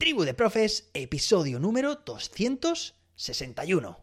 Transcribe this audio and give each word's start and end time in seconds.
Tribu 0.00 0.24
de 0.24 0.32
Profes, 0.32 0.88
episodio 0.94 1.60
número 1.60 1.94
261. 1.94 3.98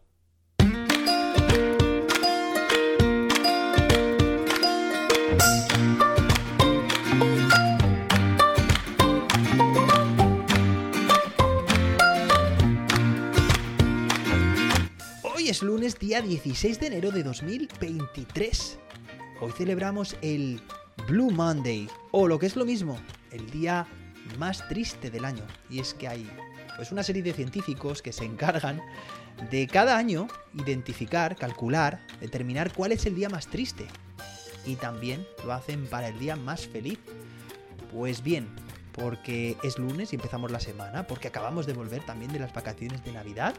Hoy 15.24 15.48
es 15.48 15.64
lunes, 15.64 15.98
día 15.98 16.22
16 16.22 16.78
de 16.78 16.86
enero 16.86 17.10
de 17.10 17.24
2023. 17.24 18.78
Hoy 19.40 19.50
celebramos 19.50 20.16
el 20.22 20.60
Blue 21.08 21.32
Monday, 21.32 21.88
o 22.12 22.28
lo 22.28 22.38
que 22.38 22.46
es 22.46 22.54
lo 22.54 22.64
mismo, 22.64 23.00
el 23.32 23.50
día 23.50 23.88
más 24.36 24.66
triste 24.68 25.10
del 25.10 25.24
año. 25.24 25.44
Y 25.70 25.80
es 25.80 25.94
que 25.94 26.08
hay 26.08 26.30
pues 26.76 26.92
una 26.92 27.02
serie 27.02 27.22
de 27.22 27.32
científicos 27.32 28.02
que 28.02 28.12
se 28.12 28.24
encargan 28.24 28.80
de 29.50 29.66
cada 29.66 29.96
año 29.96 30.28
identificar, 30.54 31.36
calcular, 31.36 32.00
determinar 32.20 32.72
cuál 32.72 32.92
es 32.92 33.06
el 33.06 33.14
día 33.14 33.28
más 33.28 33.46
triste. 33.46 33.86
Y 34.66 34.76
también 34.76 35.26
lo 35.44 35.52
hacen 35.52 35.86
para 35.86 36.08
el 36.08 36.18
día 36.18 36.36
más 36.36 36.66
feliz. 36.66 36.98
Pues 37.92 38.22
bien, 38.22 38.48
porque 38.92 39.56
es 39.62 39.78
lunes 39.78 40.12
y 40.12 40.16
empezamos 40.16 40.50
la 40.50 40.60
semana, 40.60 41.06
porque 41.06 41.28
acabamos 41.28 41.66
de 41.66 41.72
volver 41.72 42.04
también 42.04 42.32
de 42.32 42.38
las 42.38 42.52
vacaciones 42.52 43.04
de 43.04 43.12
Navidad, 43.12 43.54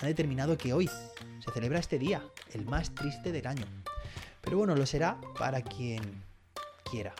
han 0.00 0.08
determinado 0.08 0.56
que 0.56 0.72
hoy 0.72 0.88
se 1.44 1.52
celebra 1.52 1.78
este 1.78 1.98
día, 1.98 2.22
el 2.52 2.64
más 2.64 2.94
triste 2.94 3.32
del 3.32 3.46
año. 3.46 3.66
Pero 4.40 4.58
bueno, 4.58 4.74
lo 4.74 4.86
será 4.86 5.20
para 5.38 5.60
quien 5.62 6.22
quiera. 6.90 7.14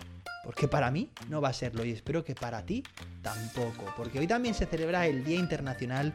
Porque 0.48 0.66
para 0.66 0.90
mí 0.90 1.10
no 1.28 1.42
va 1.42 1.50
a 1.50 1.52
serlo 1.52 1.84
y 1.84 1.90
espero 1.90 2.24
que 2.24 2.34
para 2.34 2.64
ti 2.64 2.82
tampoco. 3.20 3.84
Porque 3.94 4.18
hoy 4.18 4.26
también 4.26 4.54
se 4.54 4.64
celebra 4.64 5.06
el 5.06 5.22
Día 5.22 5.38
Internacional 5.38 6.14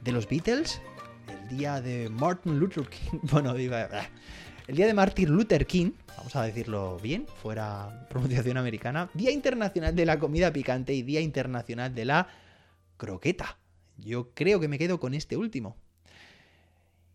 de 0.00 0.10
los 0.10 0.28
Beatles, 0.28 0.82
el 1.28 1.56
Día 1.56 1.80
de 1.80 2.08
Martin 2.08 2.58
Luther 2.58 2.88
King. 2.88 3.20
Bueno, 3.30 3.54
el 3.54 4.74
Día 4.74 4.86
de 4.88 4.92
Martin 4.92 5.30
Luther 5.30 5.68
King, 5.68 5.92
vamos 6.16 6.34
a 6.34 6.42
decirlo 6.42 6.98
bien, 6.98 7.28
fuera 7.28 8.08
pronunciación 8.10 8.56
americana. 8.56 9.08
Día 9.14 9.30
Internacional 9.30 9.94
de 9.94 10.04
la 10.04 10.18
Comida 10.18 10.52
Picante 10.52 10.92
y 10.92 11.02
Día 11.02 11.20
Internacional 11.20 11.94
de 11.94 12.06
la 12.06 12.26
Croqueta. 12.96 13.56
Yo 13.98 14.30
creo 14.34 14.58
que 14.58 14.66
me 14.66 14.78
quedo 14.80 14.98
con 14.98 15.14
este 15.14 15.36
último. 15.36 15.76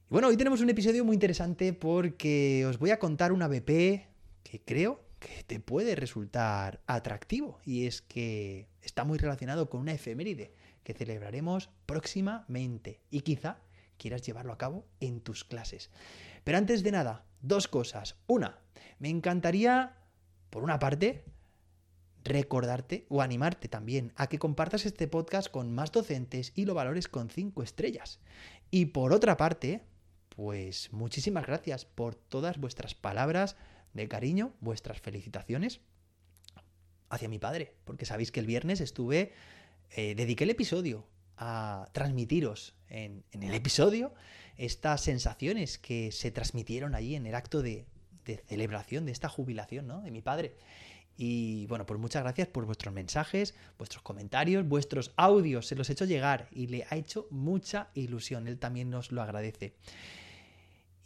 Y 0.10 0.14
bueno, 0.14 0.30
hoy 0.30 0.38
tenemos 0.38 0.62
un 0.62 0.70
episodio 0.70 1.04
muy 1.04 1.16
interesante 1.16 1.74
porque 1.74 2.66
os 2.66 2.80
voy 2.80 2.92
a 2.92 3.00
contar 3.00 3.34
una 3.34 3.50
BP 3.50 4.08
que 4.42 4.62
creo 4.64 5.05
que 5.26 5.44
te 5.44 5.60
puede 5.60 5.96
resultar 5.96 6.82
atractivo 6.86 7.60
y 7.66 7.88
es 7.88 8.04
que 8.04 8.68
está 8.84 9.04
muy 9.04 9.18
relacionado 9.18 9.72
con 9.72 9.82
una 9.82 9.94
efeméride 9.94 10.54
que 10.84 10.94
celebraremos 10.94 11.72
próximamente 11.88 13.02
y 13.10 13.22
quizá 13.22 13.58
quieras 13.98 14.22
llevarlo 14.22 14.54
a 14.54 14.60
cabo 14.60 14.86
en 15.00 15.22
tus 15.22 15.44
clases. 15.44 15.90
Pero 16.44 16.60
antes 16.60 16.84
de 16.84 16.92
nada, 16.92 17.26
dos 17.42 17.68
cosas. 17.68 18.18
Una, 18.28 18.60
me 19.00 19.10
encantaría, 19.10 19.98
por 20.52 20.64
una 20.64 20.78
parte, 20.78 21.24
recordarte 22.24 23.08
o 23.10 23.24
animarte 23.24 23.68
también 23.68 24.14
a 24.18 24.28
que 24.28 24.38
compartas 24.38 24.86
este 24.86 25.08
podcast 25.08 25.50
con 25.50 25.74
más 25.74 25.92
docentes 25.92 26.52
y 26.54 26.66
lo 26.66 26.76
valores 26.76 27.08
con 27.08 27.30
cinco 27.30 27.64
estrellas. 27.64 28.20
Y 28.70 28.88
por 28.88 29.12
otra 29.12 29.38
parte, 29.38 29.82
pues 30.30 30.94
muchísimas 30.94 31.48
gracias 31.48 31.86
por 31.86 32.14
todas 32.14 32.60
vuestras 32.60 32.94
palabras, 32.94 33.56
de 33.96 34.08
cariño, 34.08 34.54
vuestras 34.60 35.02
felicitaciones 35.02 35.80
hacia 37.10 37.30
mi 37.30 37.40
padre, 37.40 37.74
porque 37.86 38.06
sabéis 38.06 38.32
que 38.32 38.40
el 38.40 38.46
viernes 38.46 38.82
estuve, 38.82 39.34
eh, 39.96 40.14
dediqué 40.16 40.44
el 40.44 40.52
episodio 40.52 41.08
a 41.38 41.90
transmitiros 41.94 42.76
en, 42.90 43.24
el 43.32 43.54
episodio 43.54 44.14
estas 44.58 45.02
sensaciones 45.02 45.78
que 45.78 46.12
se 46.12 46.32
transmitieron 46.32 46.96
allí 46.96 47.16
en 47.16 47.26
el 47.26 47.36
acto 47.36 47.62
de, 47.62 47.86
de 48.26 48.38
celebración 48.38 49.06
de 49.06 49.12
esta 49.12 49.30
jubilación 49.30 49.88
¿no? 49.88 50.02
de 50.02 50.12
mi 50.12 50.22
padre. 50.22 50.56
Y 51.18 51.66
bueno, 51.68 51.86
pues 51.86 52.00
muchas 52.00 52.24
gracias 52.24 52.50
por 52.50 52.66
vuestros 52.66 52.94
mensajes, 52.94 53.56
vuestros 53.78 54.04
comentarios, 54.04 54.68
vuestros 54.68 55.14
audios, 55.16 55.68
se 55.68 55.76
los 55.76 55.90
he 55.90 55.94
hecho 55.94 56.06
llegar 56.06 56.50
y 56.52 56.68
le 56.68 56.86
ha 56.90 56.96
hecho 56.98 57.28
mucha 57.32 57.90
ilusión, 57.94 58.48
él 58.48 58.60
también 58.60 58.90
nos 58.90 59.14
lo 59.14 59.22
agradece. 59.22 59.76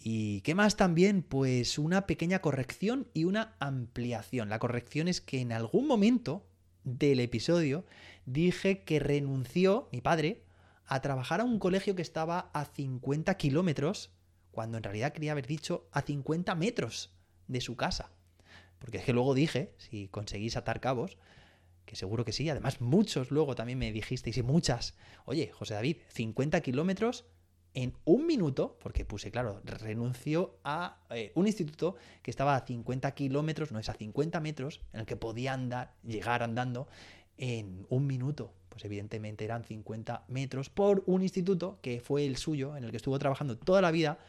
¿Y 0.02 0.42
qué 0.42 0.56
más 0.56 0.78
también? 0.78 1.24
Pues 1.24 1.78
una 1.78 2.08
pequeña 2.08 2.40
corrección 2.40 3.08
y 3.14 3.26
una 3.26 3.56
ampliación. 3.60 4.48
La 4.48 4.60
corrección 4.60 5.10
es 5.10 5.20
que 5.20 5.42
en 5.42 5.52
algún 5.52 5.88
momento 5.88 6.48
del 6.86 7.20
episodio 7.20 7.86
dije 8.26 8.84
que 8.84 9.00
renunció 9.00 9.90
mi 9.92 10.00
padre 10.00 10.44
a 10.86 11.02
trabajar 11.02 11.42
a 11.42 11.44
un 11.44 11.60
colegio 11.60 11.96
que 11.96 12.02
estaba 12.02 12.50
a 12.54 12.66
50 12.66 13.36
kilómetros, 13.36 14.12
cuando 14.52 14.78
en 14.78 14.84
realidad 14.84 15.12
quería 15.12 15.34
haber 15.34 15.48
dicho 15.48 15.88
a 15.92 16.02
50 16.02 16.56
metros 16.56 17.14
de 17.48 17.60
su 17.60 17.76
casa. 17.76 18.12
Porque 18.80 19.00
es 19.00 19.04
que 19.04 19.14
luego 19.14 19.34
dije, 19.34 19.76
si 19.78 20.08
conseguís 20.08 20.56
atar 20.56 20.80
cabos, 20.80 21.18
que 21.86 21.98
seguro 21.98 22.24
que 22.24 22.32
sí, 22.32 22.50
además 22.50 22.80
muchos 22.80 23.32
luego 23.32 23.54
también 23.56 23.78
me 23.78 23.92
dijisteis 23.92 24.38
y 24.38 24.44
muchas, 24.44 24.96
oye, 25.26 25.52
José 25.52 25.74
David, 25.74 25.98
50 26.08 26.62
kilómetros 26.62 27.26
en 27.84 27.94
un 28.04 28.26
minuto, 28.26 28.78
porque 28.82 29.06
puse, 29.06 29.32
claro, 29.32 29.62
renunció 29.64 30.58
a 30.66 30.98
eh, 31.12 31.32
un 31.36 31.48
instituto 31.48 31.96
que 32.22 32.30
estaba 32.30 32.58
a 32.58 32.66
50 32.66 33.10
kilómetros, 33.14 33.72
no 33.72 33.80
es 33.80 33.88
a 33.88 33.94
50 33.94 34.42
metros, 34.42 34.82
en 34.92 35.00
el 35.00 35.06
que 35.06 35.16
podía 35.16 35.54
andar, 35.54 35.94
llegar 36.04 36.44
andando 36.44 36.90
en 37.38 37.86
un 37.90 38.06
minuto. 38.06 38.52
Pues 38.68 38.84
evidentemente 38.84 39.46
eran 39.46 39.64
50 39.64 40.26
metros 40.28 40.70
por 40.70 41.04
un 41.06 41.22
instituto 41.22 41.80
que 41.82 42.02
fue 42.02 42.26
el 42.26 42.36
suyo, 42.36 42.76
en 42.76 42.84
el 42.84 42.92
que 42.92 42.98
estuvo 42.98 43.18
trabajando 43.18 43.58
toda 43.58 43.82
la 43.82 43.92
vida, 43.92 44.20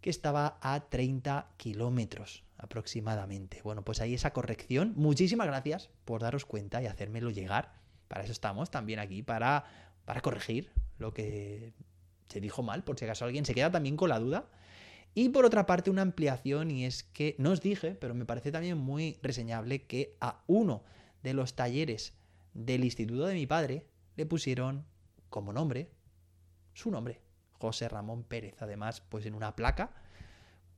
que 0.00 0.08
estaba 0.08 0.58
a 0.62 0.80
30 0.80 1.48
kilómetros 1.58 2.44
aproximadamente. 2.56 3.60
Bueno, 3.62 3.82
pues 3.82 4.00
ahí 4.00 4.14
esa 4.14 4.32
corrección. 4.32 4.94
Muchísimas 4.96 5.46
gracias 5.46 5.90
por 6.06 6.22
daros 6.22 6.46
cuenta 6.46 6.82
y 6.82 6.86
hacérmelo 6.86 7.28
llegar. 7.28 7.74
Para 8.08 8.24
eso 8.24 8.32
estamos 8.32 8.70
también 8.70 9.00
aquí, 9.00 9.22
para, 9.22 9.64
para 10.06 10.22
corregir 10.22 10.70
lo 10.98 11.12
que 11.12 11.74
se 12.30 12.40
dijo 12.40 12.62
mal, 12.62 12.84
por 12.84 12.98
si 12.98 13.04
acaso 13.04 13.24
alguien 13.24 13.44
se 13.44 13.54
queda 13.54 13.70
también 13.70 13.96
con 13.96 14.08
la 14.08 14.18
duda. 14.18 14.46
Y 15.14 15.30
por 15.30 15.44
otra 15.44 15.66
parte, 15.66 15.90
una 15.90 16.02
ampliación, 16.02 16.70
y 16.70 16.84
es 16.84 17.02
que 17.02 17.34
no 17.38 17.50
os 17.50 17.60
dije, 17.60 17.96
pero 17.96 18.14
me 18.14 18.24
parece 18.24 18.52
también 18.52 18.78
muy 18.78 19.18
reseñable 19.22 19.82
que 19.82 20.16
a 20.20 20.42
uno 20.46 20.84
de 21.22 21.34
los 21.34 21.54
talleres 21.54 22.14
del 22.54 22.84
instituto 22.84 23.26
de 23.26 23.34
mi 23.34 23.46
padre 23.46 23.84
le 24.16 24.26
pusieron 24.26 24.84
como 25.28 25.52
nombre 25.52 25.90
su 26.74 26.90
nombre, 26.90 27.20
José 27.52 27.88
Ramón 27.88 28.22
Pérez. 28.22 28.54
Además, 28.60 29.00
pues 29.00 29.26
en 29.26 29.34
una 29.34 29.56
placa 29.56 29.90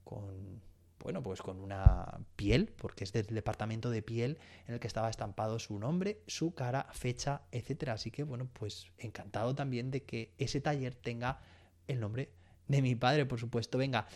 con 0.05 0.63
bueno, 1.03 1.23
pues 1.23 1.43
con 1.43 1.61
una 1.61 2.21
piel, 2.37 2.73
porque 2.77 3.05
es 3.05 3.13
del 3.13 3.27
departamento 3.27 3.91
de 3.91 4.03
piel 4.03 4.39
en 4.67 4.75
el 4.75 4.81
que 4.81 4.87
estaba 4.87 5.11
estampado 5.11 5.59
su 5.59 5.79
nombre, 5.79 6.23
su 6.27 6.55
cara, 6.55 6.87
fecha, 6.93 7.43
etcétera. 7.51 7.95
Así 7.95 8.11
que, 8.11 8.23
bueno, 8.23 8.49
pues 8.53 8.87
encantado 8.99 9.55
también 9.55 9.91
de 9.91 10.05
que 10.05 10.33
ese 10.39 10.61
taller 10.61 10.95
tenga 10.95 11.41
el 11.89 11.99
nombre 11.99 12.31
de 12.69 12.83
mi 12.83 12.95
padre, 12.95 13.27
por 13.27 13.41
supuesto. 13.41 13.79
Venga, 13.79 14.07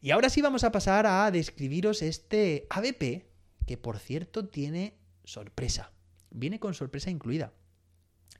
y 0.00 0.10
ahora 0.10 0.28
sí 0.28 0.42
vamos 0.42 0.64
a 0.64 0.72
pasar 0.72 1.06
a 1.06 1.30
describiros 1.30 2.02
este 2.02 2.66
ABP, 2.68 3.26
que 3.66 3.78
por 3.78 3.98
cierto 3.98 4.46
tiene 4.46 4.98
sorpresa. 5.24 5.92
Viene 6.30 6.60
con 6.60 6.74
sorpresa 6.74 7.10
incluida. 7.10 7.54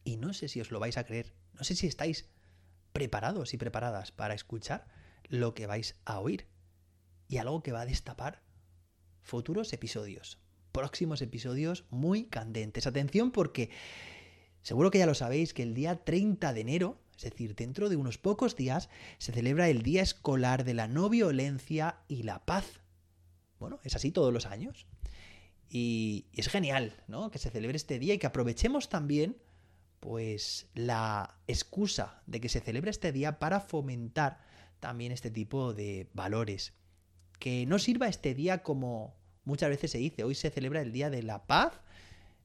Y 0.05 0.19
no 0.19 0.35
sé 0.35 0.49
si 0.49 0.61
os 0.61 0.71
lo 0.71 0.79
vais 0.79 0.99
a 0.99 1.05
creer, 1.05 1.33
no 1.55 1.65
sé 1.65 1.75
si 1.75 1.87
estáis 1.87 2.29
preparados 2.93 3.55
y 3.55 3.57
preparadas 3.57 4.13
para 4.13 4.35
escuchar 4.35 4.87
lo 5.29 5.55
que 5.55 5.67
vais 5.67 5.97
a 6.05 6.21
oír 6.21 6.47
y 7.29 7.39
algo 7.39 7.63
que 7.63 7.73
va 7.73 7.83
a 7.83 7.87
destapar 7.87 8.43
futuros 9.23 9.73
episodios, 9.73 10.39
próximos 10.73 11.23
episodios 11.23 11.85
muy 11.91 12.25
candentes. 12.25 12.87
Atención 12.87 13.31
porque 13.31 13.71
seguro 14.63 14.91
que 14.91 14.99
ya 14.99 15.07
lo 15.07 15.15
sabéis 15.15 15.55
que 15.55 15.63
el 15.63 15.75
día 15.75 16.05
30 16.05 16.53
de 16.53 16.61
enero, 16.61 16.99
es 17.17 17.23
decir, 17.23 17.55
dentro 17.55 17.89
de 17.89 17.97
unos 17.97 18.19
pocos 18.19 18.57
días, 18.57 18.91
se 19.19 19.33
celebra 19.33 19.69
el 19.69 19.83
Día 19.83 20.03
Escolar 20.03 20.65
de 20.65 20.75
la 20.75 20.89
No 20.89 21.09
Violencia 21.09 22.01
y 22.09 22.25
la 22.25 22.45
Paz. 22.45 22.81
Bueno, 23.59 23.81
es 23.85 23.95
así 23.97 24.11
todos 24.11 24.33
los 24.33 24.47
años. 24.47 24.87
Y 25.69 26.27
es 26.33 26.49
genial, 26.49 27.03
¿no? 27.09 27.31
Que 27.31 27.39
se 27.39 27.51
celebre 27.51 27.77
este 27.77 27.99
día 27.99 28.15
y 28.15 28.19
que 28.19 28.27
aprovechemos 28.27 28.89
también, 28.89 29.37
pues, 30.01 30.69
la 30.75 31.39
excusa 31.47 32.23
de 32.27 32.41
que 32.41 32.49
se 32.49 32.61
celebre 32.61 32.91
este 32.91 33.13
día 33.13 33.39
para 33.39 33.61
fomentar 33.61 34.41
también 34.81 35.13
este 35.13 35.31
tipo 35.31 35.73
de 35.73 36.11
valores 36.13 36.75
que 37.39 37.67
no 37.67 37.79
sirva 37.79 38.09
este 38.09 38.35
día 38.35 38.63
como 38.63 39.15
muchas 39.45 39.69
veces 39.69 39.91
se 39.91 39.99
dice, 39.99 40.25
hoy 40.25 40.35
se 40.35 40.51
celebra 40.51 40.81
el 40.81 40.93
Día 40.93 41.11
de 41.11 41.23
la 41.23 41.47
Paz, 41.47 41.81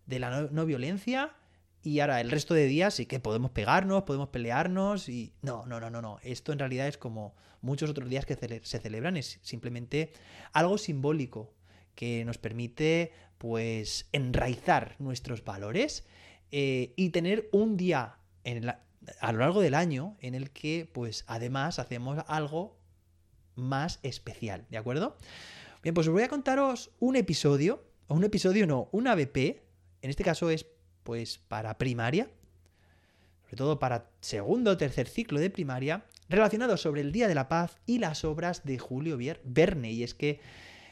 de 0.06 0.20
la 0.20 0.50
no, 0.52 0.66
violencia, 0.66 1.34
y 1.82 2.00
ahora 2.00 2.20
el 2.20 2.30
resto 2.30 2.54
de 2.54 2.66
días 2.66 2.96
sí 2.96 3.06
que 3.06 3.20
podemos 3.20 3.52
pegarnos, 3.52 4.04
podemos 4.04 4.30
pelearnos 4.30 5.08
y 5.08 5.34
no, 5.42 5.66
no, 5.66 5.80
no, 5.80 5.90
no, 5.90 6.02
no. 6.02 6.20
Esto 6.24 6.52
en 6.52 6.60
realidad 6.60 6.88
es 6.88 6.98
como 6.98 7.36
muchos 7.62 7.90
otros 7.90 8.10
días 8.10 8.26
que 8.26 8.36
se 8.64 8.80
celebran, 8.80 9.16
es 9.16 9.40
simplemente 9.42 10.12
algo 10.52 10.78
simbólico 10.78 11.54
que 11.96 12.26
nos 12.26 12.38
permite 12.38 13.14
pues 13.38 14.10
enraizar 14.12 14.96
nuestros 15.00 15.44
valores 15.46 16.06
eh, 16.52 16.94
y 16.96 17.10
tener 17.10 17.48
un 17.52 17.78
día 17.78 18.18
a 19.22 19.32
lo 19.32 19.40
largo 19.40 19.62
del 19.62 19.76
año 19.76 20.18
en 20.20 20.36
el 20.36 20.52
que, 20.52 20.90
pues, 20.92 21.24
además 21.28 21.80
hacemos 21.80 22.24
algo 22.28 22.79
más 23.60 24.00
especial, 24.04 24.66
¿de 24.70 24.78
acuerdo? 24.78 25.18
Bien, 25.82 25.94
pues 25.94 26.08
os 26.08 26.14
voy 26.14 26.24
a 26.24 26.28
contaros 26.28 26.92
un 27.00 27.16
episodio, 27.16 27.86
o 28.08 28.16
un 28.16 28.26
episodio 28.26 28.68
no, 28.68 28.90
un 28.92 29.08
ABP, 29.08 29.62
en 30.02 30.10
este 30.10 30.24
caso 30.24 30.50
es, 30.50 30.66
pues, 31.04 31.38
para 31.38 31.78
primaria, 31.78 32.30
sobre 33.46 33.58
todo 33.58 33.80
para 33.80 34.12
segundo 34.20 34.72
o 34.72 34.78
tercer 34.78 35.08
ciclo 35.08 35.40
de 35.40 35.50
primaria, 35.50 36.06
relacionado 36.28 36.78
sobre 36.78 37.02
el 37.02 37.12
Día 37.12 37.28
de 37.28 37.36
la 37.36 37.48
Paz 37.48 37.78
y 37.86 38.00
las 38.00 38.26
obras 38.26 38.64
de 38.66 38.78
Julio 38.78 39.18
Verne. 39.44 39.92
Y 39.92 40.04
es 40.04 40.14
que, 40.14 40.42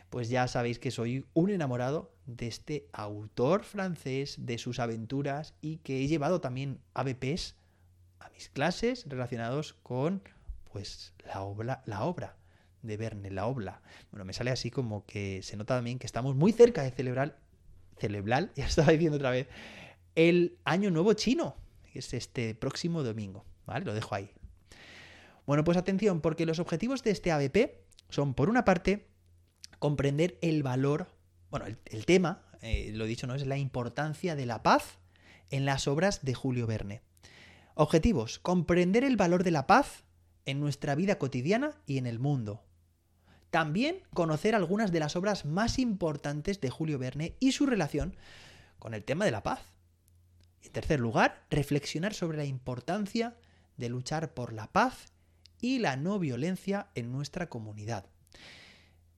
pues 0.10 0.30
ya 0.30 0.48
sabéis 0.48 0.80
que 0.80 0.90
soy 0.90 1.26
un 1.34 1.50
enamorado 1.50 2.14
de 2.26 2.48
este 2.48 2.88
autor 2.94 3.64
francés, 3.64 4.38
de 4.40 4.58
sus 4.58 4.80
aventuras 4.80 5.54
y 5.62 5.78
que 5.78 6.00
he 6.00 6.08
llevado 6.08 6.42
también 6.42 6.80
ABPs 6.94 7.56
a 8.20 8.30
mis 8.30 8.50
clases 8.50 9.06
relacionados 9.08 9.74
con, 9.74 10.24
pues, 10.72 11.14
la 11.26 11.42
obra, 11.42 11.84
la 11.86 12.06
obra 12.06 12.38
de 12.88 12.98
Verne, 12.98 13.30
la 13.30 13.46
obra. 13.46 13.82
Bueno, 14.12 14.26
me 14.26 14.34
sale 14.34 14.52
así 14.52 14.72
como 14.72 15.06
que 15.06 15.42
se 15.44 15.58
nota 15.58 15.76
también 15.76 16.00
que 16.00 16.08
estamos 16.08 16.36
muy 16.36 16.52
cerca 16.52 16.82
de 16.82 16.92
celebrar, 16.92 17.40
celebrar, 17.98 18.52
ya 18.56 18.66
estaba 18.66 18.92
diciendo 18.92 19.18
otra 19.18 19.32
vez, 19.32 19.48
el 20.16 20.58
Año 20.66 20.90
Nuevo 20.90 21.14
Chino 21.14 21.56
es 21.94 22.14
este 22.14 22.56
próximo 22.56 23.04
domingo. 23.04 23.46
¿Vale? 23.66 23.86
Lo 23.86 23.94
dejo 23.94 24.16
ahí. 24.16 24.32
Bueno, 25.46 25.64
pues 25.64 25.78
atención, 25.78 26.22
porque 26.22 26.46
los 26.46 26.60
objetivos 26.60 27.04
de 27.04 27.12
este 27.12 27.32
ABP 27.32 27.86
son, 28.10 28.34
por 28.34 28.50
una 28.50 28.66
parte, 28.66 29.08
comprender 29.80 30.38
el 30.42 30.64
valor, 30.64 31.08
bueno, 31.52 31.66
el, 31.86 32.06
tema, 32.06 32.44
eh, 32.62 32.92
lo 32.94 33.06
dicho, 33.06 33.28
¿no? 33.28 33.36
Es 33.36 33.46
la 33.46 33.58
importancia 33.58 34.36
de 34.36 34.46
la 34.46 34.64
paz 34.64 35.00
en 35.50 35.66
las 35.66 35.88
obras 35.88 36.24
de 36.24 36.34
Julio 36.34 36.68
Verne. 36.68 37.02
Objetivos, 37.76 38.40
comprender 38.40 39.04
el 39.04 39.18
valor 39.18 39.44
de 39.44 39.52
la 39.52 39.68
paz 39.68 40.04
en 40.46 40.60
nuestra 40.60 40.96
vida 40.96 41.18
cotidiana 41.18 41.76
y 41.86 41.98
en 41.98 42.08
el 42.08 42.20
mundo. 42.20 42.64
También 43.50 44.02
conocer 44.14 44.56
algunas 44.56 44.92
de 44.92 45.00
las 45.00 45.16
obras 45.16 45.46
más 45.46 45.80
importantes 45.80 46.60
de 46.60 46.70
Julio 46.70 47.00
Verne 47.00 47.36
y 47.40 47.54
su 47.54 47.66
relación 47.66 48.16
con 48.80 48.94
el 48.94 49.04
tema 49.04 49.26
de 49.26 49.32
la 49.32 49.44
paz. 49.44 49.62
En 50.64 50.72
tercer 50.72 51.00
lugar, 51.00 51.46
reflexionar 51.50 52.14
sobre 52.14 52.38
la 52.38 52.46
importancia 52.46 53.36
de 53.78 53.90
luchar 53.90 54.34
por 54.34 54.54
la 54.54 54.68
paz 54.72 55.14
y 55.62 55.80
la 55.80 55.96
no 55.96 56.20
violencia 56.20 56.88
en 56.96 57.12
nuestra 57.12 57.48
comunidad. 57.50 58.06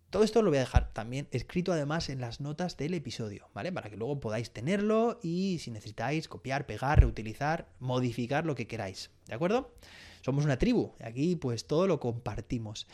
Todo 0.09 0.23
esto 0.23 0.41
lo 0.41 0.49
voy 0.49 0.57
a 0.57 0.61
dejar 0.61 0.91
también 0.91 1.27
escrito 1.31 1.71
además 1.71 2.09
en 2.09 2.19
las 2.19 2.39
notas 2.39 2.77
del 2.77 2.95
episodio, 2.95 3.47
¿vale? 3.53 3.71
Para 3.71 3.91
que 3.91 3.97
luego 3.97 4.19
podáis 4.19 4.51
tenerlo 4.51 5.19
y 5.21 5.59
si 5.59 5.69
necesitáis 5.69 6.27
copiar, 6.27 6.65
pegar, 6.65 6.99
reutilizar, 6.99 7.67
modificar 7.79 8.45
lo 8.45 8.55
que 8.55 8.65
queráis, 8.65 9.11
¿de 9.27 9.35
acuerdo? 9.35 9.71
Somos 10.21 10.45
una 10.45 10.57
tribu, 10.57 10.93
y 10.99 11.03
aquí 11.03 11.35
pues 11.35 11.67
todo 11.67 11.85
lo 11.85 11.99
compartimos. 11.99 12.87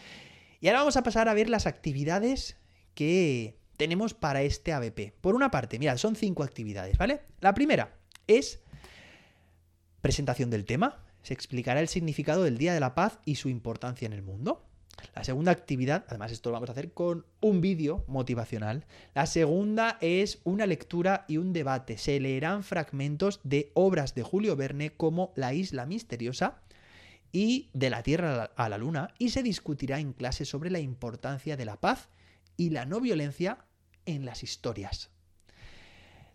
Y 0.66 0.68
ahora 0.68 0.80
vamos 0.80 0.98
a 0.98 1.04
pasar 1.04 1.30
a 1.30 1.36
ver 1.36 1.48
las 1.48 1.68
actividades 1.68 2.58
que 2.96 3.56
tenemos 3.78 4.16
para 4.16 4.42
este 4.42 4.74
ABP. 4.74 5.14
Por 5.22 5.36
una 5.36 5.52
parte, 5.52 5.78
mirad, 5.78 5.98
son 5.98 6.16
cinco 6.16 6.42
actividades, 6.42 6.98
¿vale? 6.98 7.22
La 7.40 7.54
primera, 7.54 8.00
es 8.26 8.64
presentación 10.02 10.50
del 10.50 10.66
tema. 10.66 11.04
Se 11.22 11.36
explicará 11.36 11.82
el 11.82 11.88
significado 11.88 12.42
del 12.42 12.58
Día 12.58 12.74
de 12.74 12.80
la 12.80 12.96
Paz 12.96 13.20
y 13.26 13.36
su 13.36 13.48
importancia 13.50 14.08
en 14.08 14.14
el 14.14 14.24
mundo. 14.24 14.66
La 15.14 15.24
segunda 15.24 15.52
actividad, 15.52 16.04
además 16.08 16.32
esto 16.32 16.50
lo 16.50 16.54
vamos 16.54 16.70
a 16.70 16.72
hacer 16.72 16.94
con 16.94 17.28
un 17.42 17.62
vídeo 17.62 18.04
motivacional. 18.08 18.88
La 19.14 19.28
segunda 19.28 20.00
es 20.02 20.40
una 20.46 20.66
lectura 20.66 21.26
y 21.28 21.38
un 21.38 21.54
debate. 21.54 22.00
Se 22.00 22.20
leerán 22.20 22.64
fragmentos 22.64 23.40
de 23.44 23.70
obras 23.76 24.16
de 24.16 24.24
Julio 24.24 24.56
Verne 24.56 24.94
como 24.94 25.32
La 25.36 25.54
isla 25.54 25.86
misteriosa 25.86 26.64
y 27.32 27.70
De 27.74 27.90
la 27.90 28.04
Tierra 28.04 28.52
a 28.56 28.70
la 28.70 28.78
Luna 28.78 29.14
y 29.20 29.30
se 29.30 29.44
discutirá 29.44 30.00
en 30.00 30.14
clase 30.14 30.46
sobre 30.46 30.70
la 30.70 30.80
importancia 30.80 31.58
de 31.58 31.66
la 31.66 31.80
paz 31.80 32.10
y 32.58 32.70
la 32.70 32.86
no 32.86 33.02
violencia 33.02 33.66
en 34.06 34.26
las 34.26 34.44
historias. 34.44 35.10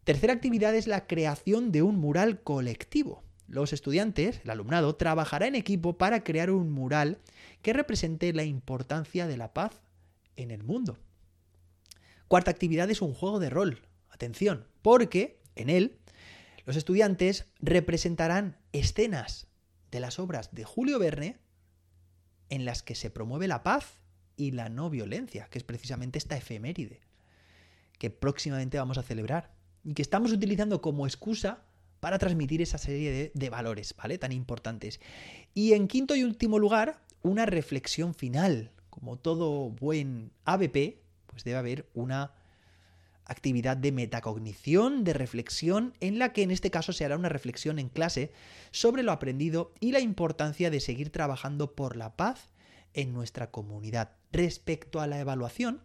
Tercera 0.05 0.33
actividad 0.33 0.75
es 0.75 0.87
la 0.87 1.07
creación 1.07 1.73
de 1.73 1.83
un 1.83 1.97
mural 1.97 2.43
colectivo. 2.43 3.23
Los 3.47 3.73
estudiantes, 3.73 4.41
el 4.45 4.51
alumnado, 4.51 4.95
trabajará 4.97 5.47
en 5.47 5.55
equipo 5.55 5.99
para 5.99 6.23
crear 6.23 6.51
un 6.51 6.71
mural 6.71 7.19
que 7.63 7.73
represente 7.73 8.33
la 8.33 8.45
importancia 8.45 9.27
de 9.27 9.37
la 9.37 9.53
paz 9.53 9.83
en 10.37 10.51
el 10.51 10.63
mundo. 10.63 10.99
Cuarta 12.29 12.51
actividad 12.51 12.89
es 12.91 13.03
un 13.03 13.13
juego 13.13 13.41
de 13.41 13.51
rol. 13.51 13.83
Atención, 14.09 14.67
porque 14.83 15.41
en 15.57 15.69
él 15.69 15.99
los 16.65 16.77
estudiantes 16.77 17.47
representarán 17.59 18.57
escenas 18.73 19.50
de 19.91 20.01
las 20.01 20.19
obras 20.19 20.55
de 20.55 20.65
Julio 20.65 20.99
Verne 20.99 21.39
en 22.49 22.65
las 22.65 22.83
que 22.83 22.95
se 22.95 23.11
promueve 23.11 23.49
la 23.49 23.63
paz 23.63 24.01
y 24.37 24.53
la 24.53 24.69
no 24.69 24.91
violencia, 24.91 25.47
que 25.51 25.59
es 25.59 25.65
precisamente 25.65 26.19
esta 26.19 26.37
efeméride 26.37 27.01
que 28.01 28.09
próximamente 28.11 28.79
vamos 28.79 28.97
a 28.97 29.03
celebrar 29.03 29.53
y 29.85 29.93
que 29.93 30.01
estamos 30.01 30.33
utilizando 30.33 30.81
como 30.81 31.07
excusa 31.07 31.63
para 32.01 32.19
transmitir 32.19 32.63
esa 32.63 32.79
serie 32.79 33.31
de, 33.33 33.51
valores, 33.51 33.95
¿vale? 33.95 34.17
Tan 34.17 34.33
importantes. 34.33 35.01
Y 35.53 35.75
en 35.75 35.87
quinto 35.87 36.17
y 36.17 36.25
último 36.25 36.59
lugar, 36.59 37.03
una 37.23 37.45
reflexión 37.45 38.15
final. 38.15 38.73
Como 38.89 39.19
todo 39.19 39.69
buen 39.69 40.33
ABP, 40.47 41.03
pues 41.27 41.45
debe 41.45 41.59
haber 41.59 41.91
una 41.93 42.33
actividad 43.31 43.77
de 43.77 43.93
metacognición, 43.93 45.05
de 45.05 45.13
reflexión, 45.13 45.95
en 46.01 46.19
la 46.19 46.33
que 46.33 46.43
en 46.43 46.51
este 46.51 46.73
caso 46.73 46.93
se 46.93 47.05
hará 47.05 47.17
una 47.17 47.29
reflexión 47.29 47.79
en 47.79 47.89
clase 47.89 48.33
sobre 48.73 49.05
lo 49.05 49.13
aprendido 49.13 49.73
y 49.79 49.93
la 49.93 50.01
importancia 50.01 50.69
de 50.69 50.81
seguir 50.81 51.11
trabajando 51.11 51.77
por 51.77 51.97
la 51.97 52.17
paz 52.17 52.53
en 52.93 53.13
nuestra 53.13 53.53
comunidad. 53.53 54.17
Respecto 54.33 55.01
a 55.01 55.07
la 55.07 55.21
evaluación, 55.21 55.81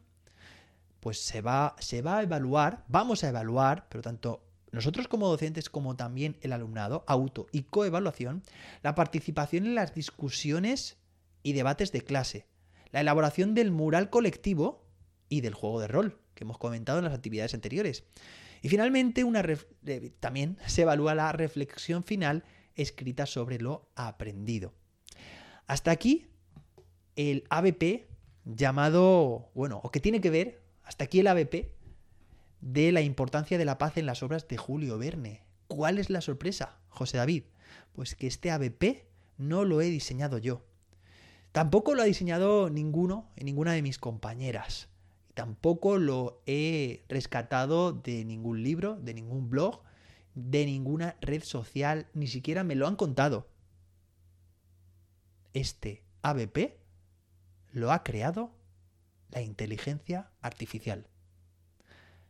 pues 0.99 1.21
se 1.21 1.41
va, 1.41 1.75
se 1.79 2.01
va 2.01 2.17
a 2.17 2.23
evaluar, 2.23 2.83
vamos 2.87 3.23
a 3.23 3.29
evaluar, 3.29 3.87
pero 3.89 4.01
tanto 4.01 4.43
nosotros 4.71 5.07
como 5.07 5.27
docentes 5.27 5.69
como 5.69 5.95
también 5.95 6.37
el 6.41 6.51
alumnado, 6.51 7.03
auto 7.07 7.45
y 7.51 7.61
coevaluación, 7.61 8.41
la 8.81 8.95
participación 8.95 9.67
en 9.67 9.75
las 9.75 9.93
discusiones 9.93 10.97
y 11.43 11.53
debates 11.53 11.91
de 11.91 12.01
clase, 12.01 12.47
la 12.91 13.01
elaboración 13.01 13.53
del 13.53 13.69
mural 13.69 14.09
colectivo 14.09 14.83
y 15.29 15.41
del 15.41 15.53
juego 15.53 15.79
de 15.79 15.87
rol, 15.87 16.24
que 16.35 16.43
hemos 16.43 16.57
comentado 16.57 16.99
en 16.99 17.05
las 17.05 17.13
actividades 17.13 17.53
anteriores. 17.53 18.03
Y 18.61 18.69
finalmente, 18.69 19.23
una 19.23 19.43
también 20.19 20.57
se 20.67 20.83
evalúa 20.83 21.15
la 21.15 21.31
reflexión 21.31 22.03
final 22.03 22.43
escrita 22.75 23.25
sobre 23.25 23.59
lo 23.59 23.89
aprendido. 23.95 24.73
Hasta 25.65 25.91
aquí 25.91 26.27
el 27.15 27.45
ABP 27.49 28.07
llamado, 28.43 29.49
bueno, 29.55 29.79
o 29.83 29.91
que 29.91 29.99
tiene 29.99 30.21
que 30.21 30.29
ver 30.29 30.61
hasta 30.83 31.05
aquí 31.05 31.19
el 31.19 31.27
ABP 31.27 31.71
de 32.61 32.91
la 32.91 33.01
importancia 33.01 33.57
de 33.57 33.65
la 33.65 33.77
paz 33.77 33.97
en 33.97 34.05
las 34.05 34.21
obras 34.23 34.47
de 34.47 34.57
Julio 34.57 34.97
Verne. 34.97 35.43
¿Cuál 35.67 35.97
es 35.97 36.09
la 36.09 36.21
sorpresa, 36.21 36.77
José 36.89 37.17
David? 37.17 37.43
Pues 37.93 38.15
que 38.15 38.27
este 38.27 38.51
ABP 38.51 39.05
no 39.37 39.65
lo 39.65 39.81
he 39.81 39.85
diseñado 39.85 40.37
yo. 40.37 40.63
Tampoco 41.51 41.95
lo 41.95 42.01
ha 42.01 42.05
diseñado 42.05 42.69
ninguno, 42.69 43.31
ninguna 43.37 43.73
de 43.73 43.81
mis 43.81 43.97
compañeras. 43.97 44.89
Tampoco 45.35 45.97
lo 45.97 46.41
he 46.45 47.03
rescatado 47.09 47.91
de 47.91 48.23
ningún 48.23 48.63
libro, 48.63 48.95
de 48.95 49.13
ningún 49.13 49.49
blog, 49.49 49.81
de 50.33 50.65
ninguna 50.65 51.17
red 51.21 51.43
social, 51.43 52.07
ni 52.13 52.27
siquiera 52.27 52.63
me 52.63 52.75
lo 52.75 52.87
han 52.87 52.95
contado. 52.95 53.47
Este 55.53 56.03
ABP 56.21 56.77
lo 57.71 57.91
ha 57.91 58.03
creado 58.03 58.51
la 59.29 59.41
inteligencia 59.41 60.31
artificial. 60.41 61.07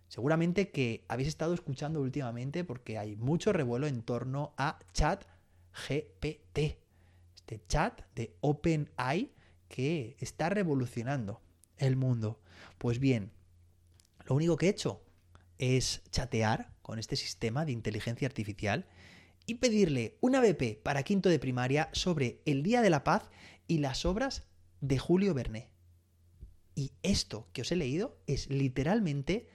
Seguramente 0.08 0.72
que 0.72 1.06
habéis 1.08 1.28
estado 1.28 1.54
escuchando 1.54 2.02
últimamente 2.02 2.64
porque 2.64 2.98
hay 2.98 3.16
mucho 3.16 3.54
revuelo 3.54 3.86
en 3.86 4.02
torno 4.02 4.54
a 4.58 4.80
ChatGPT, 4.94 6.58
este 7.36 7.62
chat 7.68 8.02
de 8.16 8.36
OpenAI 8.42 9.32
que 9.68 10.16
está 10.20 10.50
revolucionando 10.50 11.42
el 11.78 11.96
mundo. 11.96 12.40
Pues 12.78 13.00
bien, 13.00 13.32
lo 14.26 14.36
único 14.36 14.58
que 14.58 14.68
he 14.68 14.70
hecho 14.70 15.02
es 15.58 16.02
chatear 16.10 16.74
con 16.82 17.00
este 17.00 17.16
sistema 17.16 17.66
de 17.66 17.72
inteligencia 17.72 18.28
artificial 18.28 18.88
y 19.46 19.56
pedirle 19.56 20.18
una 20.22 20.42
BP 20.42 20.82
para 20.84 21.04
quinto 21.04 21.30
de 21.30 21.40
primaria 21.40 21.90
sobre 21.94 22.42
el 22.46 22.64
Día 22.64 22.82
de 22.82 22.90
la 22.90 23.04
Paz 23.04 23.30
y 23.68 23.80
las 23.80 24.06
obras 24.06 24.44
de 24.82 24.98
Julio 24.98 25.34
Verne. 25.34 25.70
Y 26.76 26.92
esto 27.04 27.48
que 27.54 27.62
os 27.62 27.72
he 27.72 27.76
leído 27.76 28.18
es 28.28 28.50
literalmente 28.50 29.48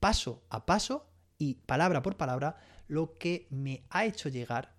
paso 0.00 0.44
a 0.48 0.64
paso 0.64 1.08
y 1.38 1.54
palabra 1.54 2.02
por 2.02 2.16
palabra 2.16 2.58
lo 2.88 3.18
que 3.18 3.46
me 3.50 3.84
ha 3.90 4.04
hecho 4.04 4.28
llegar 4.28 4.74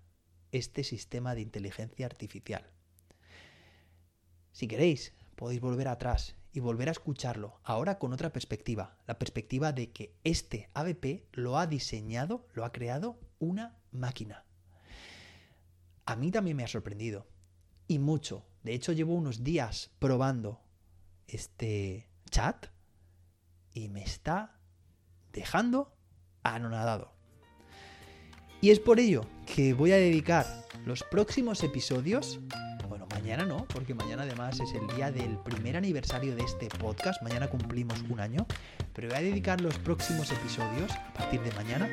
este 0.52 0.84
sistema 0.84 1.34
de 1.34 1.42
inteligencia 1.42 2.06
artificial. 2.06 2.70
Si 4.52 4.68
queréis, 4.68 5.12
podéis 5.36 5.60
volver 5.60 5.88
atrás 5.88 6.36
y 6.54 6.60
volver 6.60 6.88
a 6.88 6.92
escucharlo, 6.92 7.58
ahora 7.64 7.98
con 7.98 8.12
otra 8.12 8.32
perspectiva, 8.32 8.96
la 9.08 9.18
perspectiva 9.18 9.72
de 9.72 9.90
que 9.90 10.14
este 10.22 10.70
ABP 10.72 11.26
lo 11.32 11.58
ha 11.58 11.66
diseñado, 11.66 12.46
lo 12.54 12.64
ha 12.64 12.70
creado 12.70 13.18
una 13.40 13.76
máquina. 13.90 14.44
a 16.06 16.14
mí 16.14 16.30
también 16.30 16.56
me 16.56 16.62
ha 16.62 16.68
sorprendido. 16.68 17.26
Y 17.88 17.98
mucho. 17.98 18.46
De 18.62 18.72
hecho, 18.72 18.92
llevo 18.92 19.14
unos 19.14 19.42
días 19.42 19.90
probando 19.98 20.62
este 21.26 22.08
chat 22.30 22.66
y 23.72 23.88
me 23.88 24.04
está 24.04 24.60
dejando 25.32 25.96
anonadado. 26.44 27.14
Y 28.60 28.70
es 28.70 28.78
por 28.78 29.00
ello 29.00 29.26
que 29.44 29.74
voy 29.74 29.90
a 29.90 29.96
dedicar 29.96 30.46
los 30.86 31.02
próximos 31.02 31.64
episodios, 31.64 32.38
mañana 33.24 33.46
no, 33.46 33.64
porque 33.72 33.94
mañana 33.94 34.24
además 34.24 34.60
es 34.60 34.74
el 34.74 34.86
día 34.94 35.10
del 35.10 35.38
primer 35.38 35.78
aniversario 35.78 36.36
de 36.36 36.42
este 36.42 36.68
podcast, 36.68 37.22
mañana 37.22 37.48
cumplimos 37.48 37.98
un 38.10 38.20
año, 38.20 38.46
pero 38.92 39.08
voy 39.08 39.16
a 39.16 39.22
dedicar 39.22 39.62
los 39.62 39.78
próximos 39.78 40.30
episodios, 40.30 40.92
a 40.92 41.12
partir 41.14 41.40
de 41.40 41.50
mañana, 41.52 41.88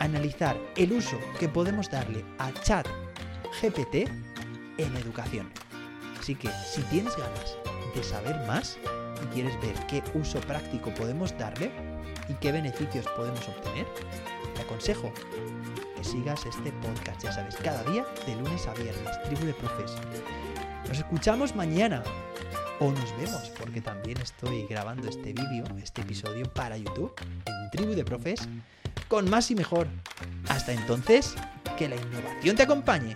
a 0.00 0.04
analizar 0.04 0.56
el 0.76 0.94
uso 0.94 1.16
que 1.38 1.48
podemos 1.48 1.88
darle 1.88 2.24
a 2.40 2.52
chat 2.54 2.88
GPT 3.62 4.10
en 4.78 4.96
educación. 4.96 5.48
Así 6.18 6.34
que 6.34 6.48
si 6.66 6.82
tienes 6.90 7.16
ganas 7.16 7.56
de 7.94 8.02
saber 8.02 8.36
más 8.48 8.78
y 9.22 9.26
quieres 9.32 9.54
ver 9.62 9.74
qué 9.86 10.02
uso 10.18 10.40
práctico 10.40 10.92
podemos 10.92 11.38
darle 11.38 11.70
y 12.28 12.34
qué 12.34 12.50
beneficios 12.50 13.06
podemos 13.16 13.46
obtener, 13.46 13.86
te 14.56 14.62
aconsejo 14.62 15.12
sigas 16.04 16.46
este 16.46 16.72
podcast, 16.72 17.22
ya 17.22 17.32
sabes, 17.32 17.56
cada 17.56 17.82
día 17.84 18.04
de 18.26 18.34
lunes 18.36 18.66
a 18.66 18.74
viernes, 18.74 19.22
Tribu 19.24 19.46
de 19.46 19.54
Profes. 19.54 19.92
Nos 20.88 20.98
escuchamos 20.98 21.54
mañana 21.54 22.02
o 22.80 22.90
nos 22.90 23.16
vemos, 23.18 23.50
porque 23.58 23.80
también 23.80 24.18
estoy 24.20 24.66
grabando 24.66 25.08
este 25.08 25.32
vídeo, 25.32 25.64
este 25.82 26.02
episodio 26.02 26.50
para 26.52 26.76
YouTube 26.76 27.12
en 27.46 27.70
Tribu 27.70 27.92
de 27.92 28.04
Profes 28.04 28.48
con 29.08 29.28
más 29.28 29.50
y 29.50 29.54
mejor. 29.54 29.88
Hasta 30.48 30.72
entonces, 30.72 31.34
que 31.76 31.88
la 31.88 31.96
innovación 31.96 32.56
te 32.56 32.62
acompañe. 32.62 33.14